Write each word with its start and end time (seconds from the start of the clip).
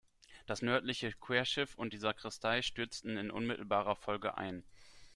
Das 0.47 0.63
nördliche 0.63 1.11
Querschiff 1.11 1.75
und 1.77 1.93
die 1.93 1.99
Sakristei 1.99 2.63
stürzten 2.63 3.17
in 3.17 3.29
unmittelbarer 3.29 3.95
Folge 3.95 4.35
ein. 4.35 4.63